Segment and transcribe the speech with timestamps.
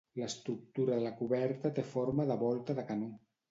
[0.19, 3.15] L'estructura de la coberta té forma de volta de canó.